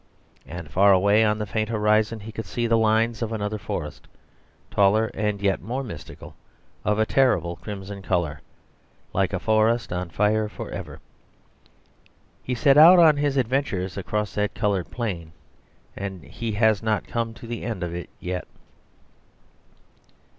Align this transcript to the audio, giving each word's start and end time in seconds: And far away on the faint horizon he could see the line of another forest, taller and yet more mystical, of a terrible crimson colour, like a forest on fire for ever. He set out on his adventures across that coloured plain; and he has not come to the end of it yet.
And 0.47 0.71
far 0.71 0.91
away 0.93 1.23
on 1.23 1.37
the 1.37 1.45
faint 1.45 1.69
horizon 1.69 2.21
he 2.21 2.31
could 2.31 2.47
see 2.47 2.65
the 2.65 2.75
line 2.75 3.13
of 3.21 3.31
another 3.31 3.59
forest, 3.59 4.07
taller 4.71 5.11
and 5.13 5.39
yet 5.39 5.61
more 5.61 5.83
mystical, 5.83 6.33
of 6.83 6.97
a 6.97 7.05
terrible 7.05 7.57
crimson 7.57 8.01
colour, 8.01 8.41
like 9.13 9.31
a 9.31 9.37
forest 9.39 9.93
on 9.93 10.09
fire 10.09 10.49
for 10.49 10.71
ever. 10.71 10.99
He 12.41 12.55
set 12.55 12.79
out 12.79 12.97
on 12.97 13.17
his 13.17 13.37
adventures 13.37 13.95
across 13.95 14.33
that 14.33 14.55
coloured 14.55 14.89
plain; 14.89 15.33
and 15.95 16.23
he 16.23 16.53
has 16.53 16.81
not 16.81 17.05
come 17.05 17.35
to 17.35 17.45
the 17.45 17.61
end 17.61 17.83
of 17.83 17.93
it 17.93 18.09
yet. 18.19 18.47